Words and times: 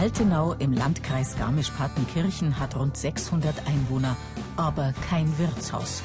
Altenau 0.00 0.54
im 0.54 0.72
Landkreis 0.72 1.36
Garmisch-Partenkirchen 1.36 2.58
hat 2.58 2.74
rund 2.74 2.96
600 2.96 3.54
Einwohner, 3.66 4.16
aber 4.56 4.94
kein 5.10 5.38
Wirtshaus. 5.38 6.02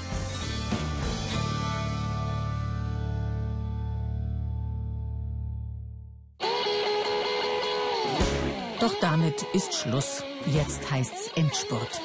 Doch 8.81 8.94
damit 9.00 9.44
ist 9.54 9.73
Schluss. 9.73 10.26
Jetzt 10.54 10.91
heißt's 10.91 11.32
Endspurt. 11.37 12.01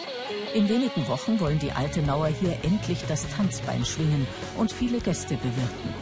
In 0.55 0.69
wenigen 0.69 1.09
Wochen 1.09 1.41
wollen 1.41 1.59
die 1.59 1.73
Altenauer 1.73 2.29
hier 2.29 2.57
endlich 2.63 3.05
das 3.09 3.27
Tanzbein 3.31 3.85
schwingen 3.85 4.29
und 4.57 4.71
viele 4.71 5.01
Gäste 5.01 5.35
bewirten. 5.35 5.95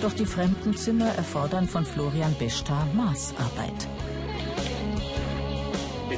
Doch 0.00 0.12
die 0.12 0.26
Fremdenzimmer 0.26 1.08
erfordern 1.16 1.66
von 1.66 1.84
Florian 1.84 2.34
Besta 2.34 2.86
Maßarbeit. 2.94 3.88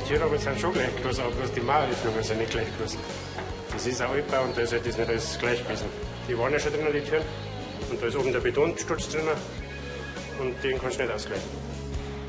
Die 0.04 0.12
Türrahmen 0.12 0.38
sind 0.38 0.60
schon 0.60 0.72
gleich 0.74 0.94
groß, 1.02 1.18
aber 1.20 1.30
bloß 1.30 1.52
die 1.52 1.60
Maueröffnungen 1.60 2.22
sind 2.22 2.38
nicht 2.38 2.50
gleich 2.50 2.66
groß. 2.78 2.98
Das 3.72 3.86
ist 3.86 4.02
ein 4.02 4.10
Altbau 4.10 4.42
und 4.42 4.54
da 4.54 4.60
ist 4.60 4.72
halt 4.72 4.86
das 4.86 4.98
nicht 4.98 5.08
alles 5.08 5.38
gleich 5.38 5.64
gewesen. 5.64 5.86
Die 6.28 6.36
waren 6.36 6.52
ja 6.52 6.58
schon 6.58 6.72
drin, 6.74 6.86
die 6.92 7.00
Türen. 7.00 7.22
Und 7.90 8.02
da 8.02 8.06
ist 8.06 8.16
oben 8.16 8.30
der 8.30 8.40
Betonsturz 8.40 9.08
drin. 9.08 9.22
Und 10.38 10.62
den 10.62 10.78
kannst 10.78 10.98
du 10.98 11.04
nicht 11.04 11.14
ausgleichen. 11.14 11.48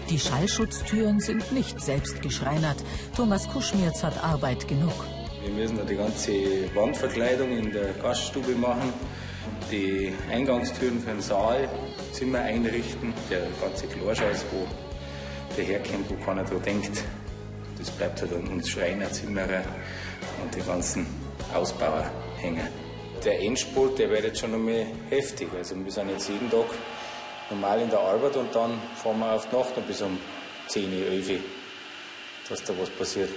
Die 0.10 0.18
Schallschutztüren 0.18 1.20
sind 1.20 1.52
nicht 1.52 1.82
selbst 1.82 2.22
geschreinert. 2.22 2.78
Thomas 3.16 3.48
Kuschmirz 3.50 4.04
hat 4.04 4.24
Arbeit 4.24 4.68
genug. 4.68 4.94
Wir 5.44 5.52
müssen 5.52 5.86
die 5.86 5.96
ganze 5.96 6.32
Wandverkleidung 6.76 7.52
in 7.52 7.74
der 7.74 7.92
Gaststube 8.02 8.54
machen, 8.54 8.94
die 9.70 10.14
Eingangstüren 10.32 11.02
für 11.02 11.12
den 11.12 11.22
Saal, 11.22 11.68
Zimmer 12.14 12.40
einrichten, 12.40 13.14
der 13.30 13.42
ganze 13.62 13.88
Klarscheiß, 13.88 14.46
wo 14.52 14.66
der 15.58 15.66
herkommt, 15.66 16.10
wo 16.10 16.26
keiner 16.26 16.44
da 16.46 16.56
denkt. 16.56 17.04
Das 17.86 17.94
bleibt 17.94 18.20
halt 18.20 18.34
an 18.34 18.48
uns 18.48 18.68
Schreiner, 18.68 19.12
Zimmerer 19.12 19.62
und 20.42 20.56
die 20.56 20.62
ganzen 20.62 21.06
Ausbauer 21.54 22.10
hängen. 22.38 22.68
Der 23.24 23.40
Endspurt, 23.42 24.00
der 24.00 24.10
wird 24.10 24.24
jetzt 24.24 24.40
schon 24.40 24.56
einmal 24.56 24.88
heftig. 25.10 25.50
Also 25.56 25.76
wir 25.76 25.92
sind 25.92 26.10
jetzt 26.10 26.28
jeden 26.28 26.50
Tag 26.50 26.66
normal 27.52 27.82
in 27.82 27.90
der 27.92 28.00
Arbeit 28.00 28.38
und 28.38 28.56
dann 28.56 28.82
fahren 28.96 29.20
wir 29.20 29.34
auf 29.34 29.48
die 29.48 29.56
Nacht 29.56 29.78
und 29.78 29.88
bis 29.88 30.02
um 30.02 30.18
10, 30.68 30.92
11 30.92 31.30
Uhr, 31.30 31.36
dass 32.50 32.64
da 32.64 32.74
was 32.80 32.90
passiert. 32.90 33.30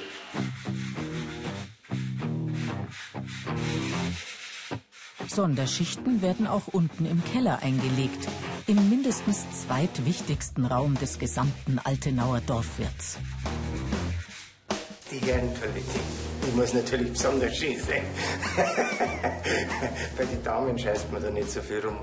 Sonderschichten 5.29 6.23
werden 6.23 6.47
auch 6.47 6.69
unten 6.69 7.05
im 7.05 7.23
Keller 7.23 7.61
eingelegt, 7.63 8.27
im 8.67 8.89
mindestens 8.89 9.45
zweitwichtigsten 9.67 10.65
Raum 10.65 10.95
des 10.95 11.19
gesamten 11.19 11.79
Altenauer 11.79 12.41
Dorfwirts. 12.41 13.19
Die 15.29 15.35
Herrentoilette, 15.35 16.01
die 16.47 16.57
muss 16.57 16.73
natürlich 16.73 17.13
besonders 17.13 17.55
schön 17.55 17.79
sein. 17.79 18.03
Bei 20.17 20.25
den 20.25 20.43
Damen 20.43 20.79
scheißt 20.79 21.13
man 21.13 21.23
da 21.23 21.29
nicht 21.29 21.51
so 21.51 21.61
viel 21.61 21.81
rum. 21.81 21.99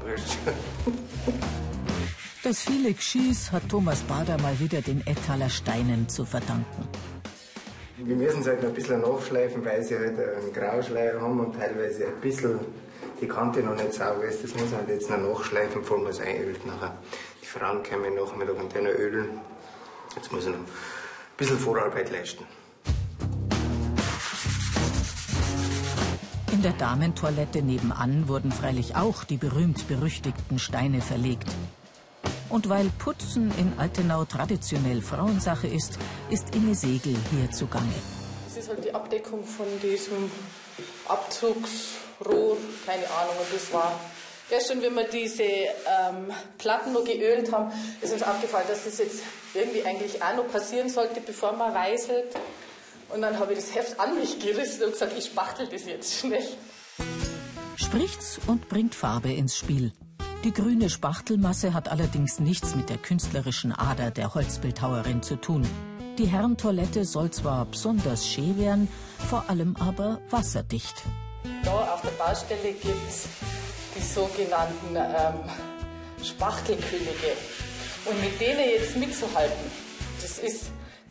Das 2.43 2.59
viele 2.59 2.93
Geschieß 2.93 3.51
hat 3.51 3.67
Thomas 3.67 4.03
Bader 4.03 4.37
mal 4.43 4.59
wieder 4.59 4.79
den 4.79 5.01
Ettaler 5.07 5.49
Steinen 5.49 6.07
zu 6.07 6.23
verdanken. 6.23 6.87
Wir 7.97 8.15
müssen 8.15 8.41
es 8.41 8.47
halt 8.47 8.61
noch 8.61 8.69
ein 8.69 8.75
bisschen 8.75 9.01
nachschleifen, 9.01 9.65
weil 9.65 9.83
sie 9.83 9.97
halt 9.97 10.19
einen 10.19 10.53
Grauschleier 10.53 11.19
haben 11.19 11.39
und 11.39 11.57
teilweise 11.57 12.05
ein 12.05 12.21
bisschen 12.21 12.59
die 13.21 13.27
Kante 13.27 13.61
noch 13.61 13.75
nicht 13.75 13.93
sauber 13.93 14.25
ist. 14.25 14.43
Das 14.43 14.53
muss 14.53 14.69
man 14.69 14.81
halt 14.81 14.89
jetzt 14.89 15.09
noch 15.09 15.17
nachschleifen, 15.17 15.81
bevor 15.81 15.97
man 15.97 16.11
es 16.11 16.19
einölt. 16.19 16.63
Nachher. 16.67 16.95
Die 17.41 17.47
Frauen 17.47 17.81
kommen 17.81 18.13
nachmittag 18.13 18.59
und 18.59 18.75
dann 18.75 18.85
ölen. 18.85 19.39
Jetzt 20.15 20.31
muss 20.31 20.43
ich 20.43 20.51
noch 20.51 20.59
ein 20.59 20.65
bisschen 21.37 21.57
Vorarbeit 21.57 22.11
leisten. 22.11 22.45
Der 26.65 26.73
Damentoilette 26.73 27.61
nebenan 27.61 28.27
wurden 28.27 28.51
freilich 28.51 28.95
auch 28.95 29.23
die 29.23 29.37
berühmt-berüchtigten 29.37 30.57
Steine 30.57 30.99
verlegt. 30.99 31.47
Und 32.49 32.69
weil 32.69 32.89
Putzen 32.97 33.53
in 33.59 33.77
Altenau 33.77 34.25
traditionell 34.25 35.03
Frauensache 35.03 35.67
ist, 35.67 35.99
ist 36.31 36.55
Inge 36.55 36.73
Segel 36.73 37.15
hier 37.29 37.51
zugange. 37.51 37.93
Das 38.47 38.57
ist 38.57 38.69
halt 38.69 38.83
die 38.83 38.91
Abdeckung 38.95 39.43
von 39.43 39.67
diesem 39.83 40.31
Abzugsrohr, 41.07 42.57
keine 42.87 43.05
Ahnung, 43.11 43.35
und 43.39 43.53
das 43.53 43.71
war 43.71 43.99
Gestern, 44.47 44.81
wenn 44.83 44.93
wir 44.93 45.05
diese 45.05 45.41
ähm, 45.43 46.31
Platten 46.59 46.93
noch 46.93 47.03
geölt 47.03 47.51
haben, 47.51 47.71
ist 47.99 48.13
uns 48.13 48.21
aufgefallen, 48.21 48.67
dass 48.67 48.85
das 48.85 48.99
jetzt 48.99 49.23
irgendwie 49.55 49.83
eigentlich 49.83 50.21
auch 50.21 50.35
noch 50.35 50.47
passieren 50.51 50.87
sollte, 50.87 51.19
bevor 51.19 51.53
man 51.53 51.73
weißelt. 51.73 52.35
Und 53.15 53.21
dann 53.21 53.39
habe 53.39 53.53
ich 53.53 53.59
das 53.59 53.73
Heft 53.73 53.97
an 53.97 54.19
mich 54.19 54.39
gerissen 54.41 54.83
und 54.83 54.91
gesagt, 54.91 55.13
ich 55.17 55.27
spachtel 55.27 55.69
das 55.71 55.85
jetzt 55.85 56.19
schnell. 56.19 56.43
Spricht's 57.77 58.41
und 58.45 58.67
bringt 58.67 58.93
Farbe 58.93 59.31
ins 59.31 59.55
Spiel. 59.55 59.93
Die 60.43 60.51
grüne 60.51 60.89
Spachtelmasse 60.89 61.73
hat 61.73 61.87
allerdings 61.87 62.39
nichts 62.41 62.75
mit 62.75 62.89
der 62.89 62.97
künstlerischen 62.97 63.71
Ader 63.71 64.11
der 64.11 64.33
Holzbildhauerin 64.33 65.23
zu 65.23 65.37
tun. 65.37 65.65
Die 66.17 66.25
Herrentoilette 66.25 67.05
soll 67.05 67.31
zwar 67.31 67.63
besonders 67.63 68.27
schön 68.27 68.59
werden, 68.59 68.89
vor 69.29 69.49
allem 69.49 69.77
aber 69.77 70.19
wasserdicht. 70.29 71.03
Da 71.63 71.93
auf 71.93 72.01
der 72.01 72.11
Baustelle 72.21 72.73
gibt 72.73 73.07
es 73.07 73.27
die 73.95 74.03
sogenannten 74.03 74.93
ähm, 74.93 75.49
Spachtelkönige. 76.21 77.31
Und 78.03 78.21
mit 78.21 78.41
denen 78.41 78.69
jetzt 78.71 78.97
mitzuhalten, 78.97 79.71
das 80.21 80.37
ist 80.39 80.65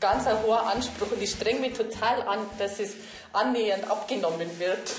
ganz 0.04 0.26
ein 0.26 0.42
hoher 0.42 0.66
Anspruch 0.66 1.12
und 1.12 1.22
ich 1.22 1.30
streng 1.30 1.62
mich 1.62 1.72
total 1.72 2.20
an, 2.28 2.40
dass 2.58 2.78
es 2.78 2.92
annähernd 3.32 3.90
abgenommen 3.90 4.50
wird. 4.58 4.92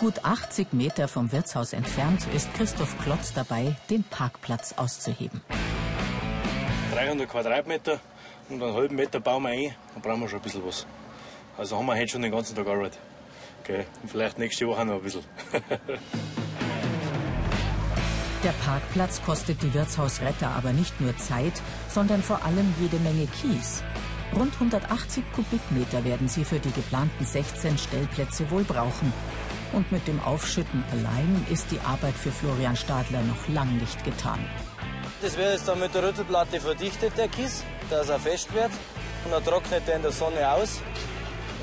Gut 0.00 0.24
80 0.24 0.72
Meter 0.72 1.06
vom 1.06 1.32
Wirtshaus 1.32 1.74
entfernt 1.74 2.26
ist 2.34 2.52
Christoph 2.54 2.96
Klotz 3.02 3.34
dabei, 3.34 3.76
den 3.90 4.04
Parkplatz 4.04 4.72
auszuheben. 4.78 5.42
300 6.94 7.28
Quadratmeter 7.28 8.00
und 8.48 8.62
einen 8.62 8.72
halben 8.72 8.96
Meter 8.96 9.20
bauen 9.20 9.42
wir 9.42 9.50
ein, 9.50 9.74
dann 9.92 10.02
brauchen 10.02 10.20
wir 10.22 10.28
schon 10.30 10.38
ein 10.38 10.44
bisschen 10.44 10.66
was. 10.66 10.86
Also 11.58 11.76
haben 11.76 11.84
wir 11.84 11.94
heute 11.94 12.08
schon 12.08 12.22
den 12.22 12.32
ganzen 12.32 12.56
Tag 12.56 12.66
Arbeit. 12.66 12.96
Okay. 13.62 13.84
Und 14.02 14.10
vielleicht 14.10 14.38
nächste 14.38 14.66
Woche 14.66 14.86
noch 14.86 14.94
ein 14.94 15.02
bisschen. 15.02 15.24
Der 18.44 18.52
Parkplatz 18.64 19.22
kostet 19.22 19.62
die 19.62 19.72
Wirtshausretter 19.72 20.50
aber 20.50 20.72
nicht 20.72 21.00
nur 21.00 21.16
Zeit, 21.16 21.54
sondern 21.88 22.22
vor 22.22 22.44
allem 22.44 22.74
jede 22.80 22.98
Menge 22.98 23.26
Kies. 23.26 23.82
Rund 24.34 24.52
180 24.54 25.24
Kubikmeter 25.34 26.04
werden 26.04 26.28
sie 26.28 26.44
für 26.44 26.58
die 26.58 26.72
geplanten 26.72 27.24
16 27.24 27.78
Stellplätze 27.78 28.50
wohl 28.50 28.64
brauchen. 28.64 29.12
Und 29.72 29.90
mit 29.90 30.06
dem 30.06 30.20
Aufschütten 30.20 30.84
allein 30.92 31.46
ist 31.50 31.70
die 31.70 31.80
Arbeit 31.80 32.14
für 32.14 32.30
Florian 32.30 32.76
Stadler 32.76 33.22
noch 33.22 33.48
lang 33.48 33.76
nicht 33.78 34.04
getan. 34.04 34.38
Das 35.22 35.36
wird 35.36 35.52
jetzt 35.52 35.66
dann 35.66 35.80
mit 35.80 35.94
der 35.94 36.02
Rüttelplatte 36.02 36.60
verdichtet, 36.60 37.16
der 37.16 37.28
Kies, 37.28 37.64
dass 37.88 38.08
er 38.08 38.18
fest 38.18 38.52
wird. 38.52 38.70
Und 39.24 39.32
dann 39.32 39.44
trocknet 39.44 39.82
er 39.88 39.96
in 39.96 40.02
der 40.02 40.12
Sonne 40.12 40.48
aus. 40.48 40.82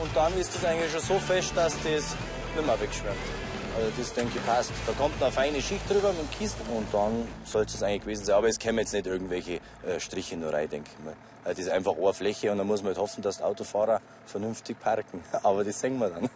Und 0.01 0.09
dann 0.15 0.35
ist 0.37 0.55
es 0.55 0.65
eigentlich 0.65 0.91
schon 0.91 1.01
so 1.01 1.19
fest, 1.19 1.53
dass 1.55 1.73
das 1.83 2.15
nicht 2.55 2.65
mehr 2.65 2.81
wegschwemmt. 2.81 3.52
Also 3.75 3.91
das 3.97 4.13
denke 4.13 4.37
ich 4.37 4.45
passt. 4.45 4.71
Da 4.85 4.93
kommt 4.93 5.21
eine 5.21 5.31
feine 5.31 5.61
Schicht 5.61 5.89
drüber 5.89 6.09
mit 6.09 6.21
dem 6.21 6.29
Kies 6.37 6.55
und 6.75 6.85
dann 6.93 7.27
sollte 7.43 7.75
es 7.75 7.81
eigentlich 7.81 8.01
gewesen 8.01 8.25
sein. 8.25 8.35
Aber 8.35 8.47
es 8.47 8.59
kämen 8.59 8.79
jetzt 8.79 8.93
nicht 8.93 9.07
irgendwelche 9.07 9.59
äh, 9.85 9.99
Striche 9.99 10.37
nur 10.37 10.53
rein, 10.53 10.69
denke 10.69 10.89
ich 10.97 11.05
mal. 11.05 11.15
Also 11.43 11.57
das 11.57 11.67
ist 11.67 11.71
einfach 11.71 11.97
eine 11.97 12.13
Fläche 12.13 12.51
und 12.51 12.59
dann 12.59 12.67
muss 12.67 12.81
man 12.81 12.89
halt 12.89 12.99
hoffen, 12.99 13.21
dass 13.21 13.37
die 13.37 13.43
Autofahrer 13.43 13.99
vernünftig 14.25 14.79
parken. 14.79 15.21
Aber 15.43 15.63
das 15.63 15.79
sehen 15.79 15.97
wir 15.97 16.09
dann. 16.09 16.29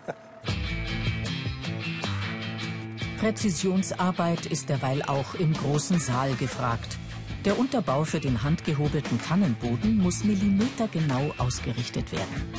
Präzisionsarbeit 3.19 4.45
ist 4.45 4.69
derweil 4.69 5.01
auch 5.03 5.33
im 5.35 5.53
großen 5.53 5.99
Saal 5.99 6.33
gefragt. 6.35 6.97
Der 7.45 7.57
Unterbau 7.57 8.03
für 8.03 8.19
den 8.19 8.43
handgehobelten 8.43 9.21
Tannenboden 9.21 9.97
muss 9.97 10.23
millimetergenau 10.23 11.33
ausgerichtet 11.37 12.11
werden. 12.11 12.53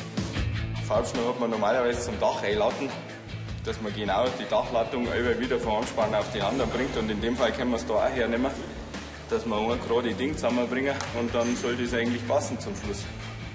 Farbschnur 0.87 1.29
hat 1.29 1.39
man 1.39 1.51
normalerweise 1.51 2.01
zum 2.01 2.19
Dach 2.19 2.41
einladen, 2.41 2.89
dass 3.65 3.81
man 3.81 3.93
genau 3.93 4.25
die 4.39 4.49
Dachlattung 4.49 5.05
immer 5.05 5.39
wieder 5.39 5.59
von 5.59 5.77
Anspann 5.77 6.13
auf 6.15 6.31
die 6.33 6.41
anderen 6.41 6.69
bringt. 6.69 6.95
Und 6.97 7.09
in 7.09 7.21
dem 7.21 7.35
Fall 7.35 7.51
können 7.51 7.71
wir 7.71 7.77
es 7.77 7.85
da 7.85 7.95
auch 7.95 8.09
hernehmen, 8.09 8.51
dass 9.29 9.45
wir 9.45 9.55
ein 9.55 9.79
gerade 9.87 10.13
Ding 10.13 10.33
zusammenbringen 10.33 10.95
und 11.19 11.33
dann 11.33 11.55
soll 11.55 11.75
das 11.75 11.93
eigentlich 11.93 12.25
passen 12.27 12.59
zum 12.59 12.75
Schluss. 12.75 13.03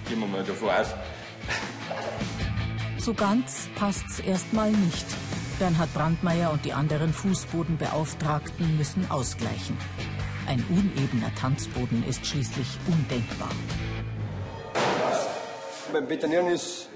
Gehen 0.09 0.21
wir 0.21 0.27
mal 0.27 0.45
davon 0.45 0.69
aus. 0.69 0.95
So 2.99 3.13
ganz 3.13 3.69
passt's 3.77 4.21
erstmal 4.21 4.71
nicht. 4.71 5.07
Bernhard 5.59 5.93
Brandmeier 5.95 6.51
und 6.53 6.65
die 6.65 6.73
anderen 6.73 7.13
Fußbodenbeauftragten 7.13 8.77
müssen 8.77 9.11
ausgleichen. 9.11 9.77
Ein 10.47 10.65
unebener 10.69 11.35
Tanzboden 11.35 12.05
ist 12.07 12.27
schließlich 12.27 12.67
undenkbar. 12.87 13.51
Beim 15.93 16.07
Betonieren 16.09 16.49
ist 16.49 16.89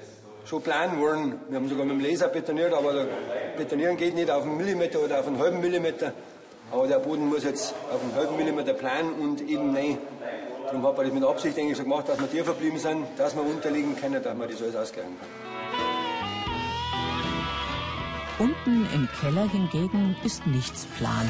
schon 0.49 0.63
klein 0.63 0.97
geworden. 0.97 1.35
Wir 1.49 1.59
haben 1.59 1.69
sogar 1.69 1.85
mit 1.85 1.97
dem 1.97 2.01
Laser 2.01 2.29
betoniert, 2.29 2.73
aber 2.73 3.07
Betonieren 3.57 3.97
geht 3.97 4.15
nicht 4.15 4.31
auf 4.31 4.45
einen 4.45 4.57
Millimeter 4.57 5.01
oder 5.01 5.21
auf 5.21 5.27
einen 5.27 5.39
halben 5.39 5.61
Millimeter. 5.61 6.13
Aber 6.71 6.87
der 6.87 6.99
Boden 6.99 7.29
muss 7.29 7.45
jetzt 7.45 7.75
auf 7.93 8.03
einen 8.03 8.15
halben 8.15 8.37
Millimeter 8.37 8.73
plan 8.73 9.13
und 9.13 9.41
eben 9.43 9.73
nein. 9.73 9.99
Darum 10.65 10.87
hat 10.87 10.97
man 10.97 11.07
das 11.07 11.15
mit 11.15 11.25
Absicht 11.25 11.59
eigentlich 11.59 11.77
so 11.77 11.83
gemacht, 11.83 12.09
dass 12.09 12.19
wir 12.21 12.31
tiefer 12.31 12.45
verblieben 12.45 12.79
sind, 12.79 13.07
dass 13.17 13.35
wir 13.35 13.43
unterliegen 13.43 13.97
können, 13.97 14.23
dass 14.23 14.37
man 14.37 14.49
das 14.49 14.63
alles 14.63 14.77
ausgleichen 14.77 15.17
kann. 15.19 15.29
Unten 18.39 18.87
im 18.95 19.09
Keller 19.21 19.49
hingegen 19.49 20.17
ist 20.25 20.47
nichts 20.47 20.87
plan 20.99 21.29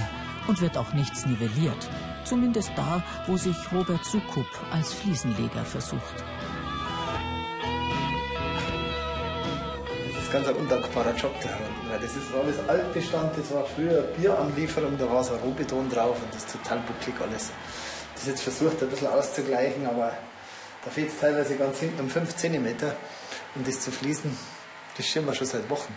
und 0.49 0.61
wird 0.61 0.77
auch 0.77 0.93
nichts 0.93 1.25
nivelliert. 1.25 1.89
Zumindest 2.25 2.71
da, 2.77 3.03
wo 3.27 3.37
sich 3.37 3.57
Robert 3.73 4.05
Sukup 4.05 4.47
als 4.73 4.93
Fliesenleger 4.93 5.65
versucht. 5.65 6.25
Ist 10.29 10.33
ganz 10.33 10.49
ein 10.49 10.57
undankbarer 10.57 11.15
Job 11.15 11.33
da 11.43 11.49
unten. 11.49 12.03
Das 12.03 12.15
ist 12.15 12.35
alles 12.35 12.69
Altbestand, 12.69 13.33
das 13.39 13.51
war 13.51 13.65
früher 13.65 14.03
Bieranlieferung, 14.03 14.99
da 14.99 15.11
war 15.11 15.25
so 15.25 15.33
ein 15.33 15.41
Rohbeton 15.41 15.89
drauf 15.89 16.17
und 16.23 16.35
das 16.35 16.45
ist 16.45 16.53
total 16.53 16.81
bucklig 16.81 17.15
alles. 17.21 17.51
Das 18.13 18.23
ist 18.23 18.29
jetzt 18.29 18.43
versucht 18.43 18.83
ein 18.83 18.91
bisschen 18.91 19.07
auszugleichen, 19.07 19.87
aber 19.87 20.13
da 20.85 20.91
fehlt 20.91 21.09
es 21.09 21.19
teilweise 21.19 21.57
ganz 21.57 21.79
hinten 21.79 22.01
um 22.01 22.11
5 22.11 22.37
cm, 22.37 22.67
um 23.55 23.65
das 23.65 23.81
zu 23.81 23.91
fließen. 23.91 24.31
Das 24.99 25.07
schirmen 25.07 25.29
wir 25.29 25.35
schon 25.35 25.47
seit 25.47 25.71
Wochen. 25.71 25.95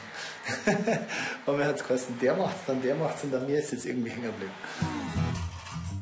aber 1.45 1.57
mir 1.57 1.65
hat 1.65 1.75
es 1.75 1.83
geheißen, 1.85 2.17
der 2.19 2.35
macht 2.35 2.55
es, 2.57 2.65
dann 2.67 2.81
der 2.81 2.95
macht 2.95 3.17
es 3.17 3.23
und 3.25 3.35
an 3.35 3.45
mir 3.45 3.59
ist 3.59 3.73
jetzt 3.73 3.85
irgendwie 3.85 4.11
hängen 4.11 4.23
geblieben. 4.23 4.53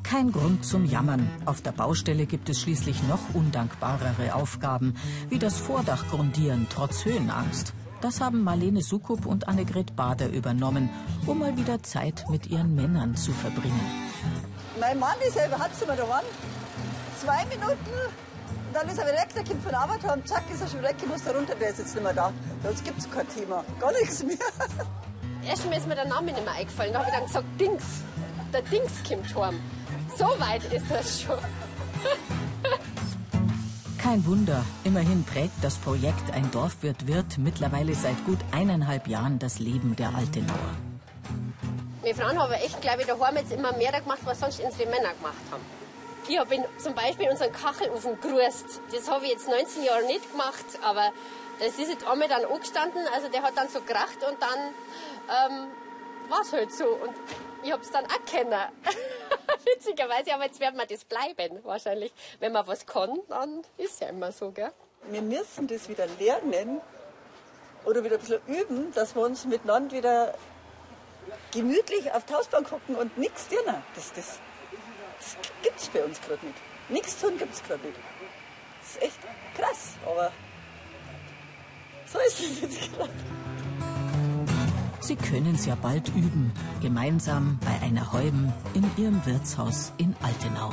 Kein 0.03 0.31
Grund 0.31 0.65
zum 0.65 0.85
Jammern. 0.85 1.27
Auf 1.45 1.61
der 1.61 1.71
Baustelle 1.71 2.27
gibt 2.27 2.49
es 2.49 2.59
schließlich 2.61 3.01
noch 3.03 3.33
undankbarere 3.33 4.35
Aufgaben, 4.35 4.95
wie 5.29 5.39
das 5.39 5.57
Vordach 5.57 6.07
grundieren 6.09 6.67
trotz 6.69 7.05
Höhenangst. 7.05 7.73
Das 8.01 8.21
haben 8.21 8.43
Marlene 8.43 8.81
Sukup 8.81 9.25
und 9.25 9.49
Annegret 9.49 9.95
Bader 9.95 10.29
übernommen, 10.29 10.89
um 11.25 11.39
mal 11.39 11.57
wieder 11.57 11.83
Zeit 11.83 12.25
mit 12.29 12.47
ihren 12.47 12.73
Männern 12.73 13.15
zu 13.17 13.33
verbringen. 13.33 13.81
Mein 14.79 14.97
Mann 14.99 15.15
ist 15.27 15.35
ja 15.35 15.43
im 15.43 15.57
Hadzimmer 15.59 15.97
daheim. 15.97 16.23
Zwei 17.21 17.45
Minuten, 17.47 17.75
dann 18.71 18.87
ist 18.87 18.97
er 18.97 19.05
wieder 19.05 19.17
weg, 19.17 19.33
der 19.35 19.43
kommt 19.43 19.61
von 19.61 19.71
der 19.71 19.81
Arbeit 19.81 20.03
heim, 20.07 20.25
zack, 20.25 20.43
ist 20.49 20.61
er 20.61 20.67
schon 20.69 20.81
weg, 20.81 20.95
muss 21.09 21.23
da 21.25 21.31
runter, 21.31 21.55
der 21.55 21.71
ist 21.71 21.79
jetzt 21.79 21.93
nicht 21.93 22.03
mehr 22.03 22.13
da. 22.13 22.31
Uns 22.63 22.81
gibt 22.83 22.99
es 22.99 23.11
kein 23.11 23.27
Thema, 23.27 23.65
gar 23.81 23.91
nichts 23.91 24.23
mehr. 24.23 24.37
Erstmal 25.45 25.77
ist 25.77 25.87
mir 25.87 25.95
der 25.95 26.07
Name 26.07 26.31
nicht 26.31 26.45
mehr 26.45 26.53
eingefallen. 26.53 26.93
Da 26.93 26.99
habe 26.99 27.09
ich 27.09 27.15
dann 27.15 27.25
gesagt, 27.25 27.45
Dings. 27.59 27.83
Der 28.53 28.61
Dings 28.61 28.91
kommt 29.07 29.35
heim. 29.35 29.59
So 30.17 30.25
weit 30.39 30.63
ist 30.71 30.89
das 30.89 31.21
schon. 31.21 31.37
Kein 34.09 34.25
Wunder, 34.25 34.65
immerhin 34.85 35.23
prägt 35.23 35.53
das 35.61 35.77
Projekt 35.77 36.31
Ein 36.33 36.49
Dorfwirt 36.49 37.05
wird 37.05 37.37
mittlerweile 37.37 37.93
seit 37.93 38.25
gut 38.25 38.39
eineinhalb 38.51 39.07
Jahren 39.07 39.37
das 39.37 39.59
Leben 39.59 39.95
der 39.95 40.15
Altenauer. 40.15 40.73
Wir 42.01 42.15
Frauen 42.15 42.39
haben 42.39 42.51
echt, 42.53 42.81
glaube 42.81 43.01
ich, 43.01 43.07
daheim 43.07 43.35
jetzt 43.35 43.51
immer 43.51 43.71
mehr 43.73 43.91
gemacht, 43.91 44.21
was 44.25 44.39
sonst 44.39 44.61
unsere 44.61 44.89
Männer 44.89 45.13
gemacht 45.13 45.45
haben. 45.51 45.61
Ich 46.27 46.39
habe 46.39 46.55
zum 46.79 46.95
Beispiel 46.95 47.29
unseren 47.29 47.51
Kachelofen 47.51 48.19
gerüst. 48.19 48.81
Das 48.91 49.11
habe 49.11 49.25
ich 49.25 49.33
jetzt 49.33 49.47
19 49.47 49.83
Jahre 49.83 50.03
nicht 50.07 50.31
gemacht, 50.31 50.65
aber 50.81 51.11
das 51.59 51.77
ist 51.77 51.91
jetzt 51.91 52.07
einmal 52.07 52.27
dann 52.27 52.45
angestanden. 52.45 53.03
Also 53.13 53.29
der 53.29 53.43
hat 53.43 53.55
dann 53.57 53.69
so 53.69 53.79
geracht 53.81 54.17
und 54.27 54.41
dann 54.41 54.59
ähm, 55.29 55.67
war 56.29 56.41
es 56.41 56.53
halt 56.53 56.71
so. 56.71 56.85
Und 56.85 57.13
ich 57.63 57.71
habe 57.71 57.81
es 57.81 57.91
dann 57.91 58.05
auch 58.05 58.25
kennen. 58.25 58.53
Witzigerweise, 59.65 60.33
aber 60.33 60.45
jetzt 60.45 60.59
wird 60.59 60.75
man 60.75 60.87
das 60.87 61.03
bleiben 61.05 61.59
wahrscheinlich. 61.63 62.13
Wenn 62.39 62.53
man 62.53 62.65
was 62.67 62.85
kann, 62.85 63.19
dann 63.27 63.63
ist 63.77 64.01
ja 64.01 64.09
immer 64.09 64.31
so, 64.31 64.51
gell? 64.51 64.71
Wir 65.09 65.21
müssen 65.21 65.67
das 65.67 65.89
wieder 65.89 66.07
lernen 66.19 66.81
oder 67.85 68.03
wieder 68.03 68.15
ein 68.15 68.21
bisschen 68.21 68.41
üben, 68.47 68.93
dass 68.93 69.15
wir 69.15 69.23
uns 69.23 69.45
miteinander 69.45 69.95
wieder 69.95 70.35
gemütlich 71.51 72.11
auf 72.11 72.25
die 72.25 72.33
Hausbank 72.33 72.69
gucken 72.69 72.95
und 72.95 73.17
nichts 73.17 73.47
tun. 73.47 73.57
Das, 73.95 74.13
das, 74.13 74.39
das 75.19 75.37
gibt 75.61 75.93
bei 75.93 76.03
uns 76.03 76.21
gerade 76.21 76.45
nicht. 76.45 76.57
Nichts 76.89 77.19
tun 77.19 77.37
gibt 77.37 77.53
es 77.53 77.63
gerade 77.63 77.85
nicht. 77.85 77.99
Das 78.81 78.91
ist 78.91 79.01
echt 79.01 79.19
krass, 79.55 79.93
aber 80.05 80.31
so 82.11 82.19
ist 82.19 82.39
es 82.39 82.61
jetzt 82.61 82.93
gerade. 82.93 83.11
Sie 85.09 85.15
können 85.15 85.55
es 85.55 85.65
ja 85.65 85.73
bald 85.73 86.07
üben, 86.09 86.51
gemeinsam 86.83 87.57
bei 87.65 87.83
einer 87.83 88.13
Heuben 88.13 88.53
in 88.75 88.85
Ihrem 88.95 89.25
Wirtshaus 89.25 89.91
in 89.97 90.13
Altenau. 90.21 90.71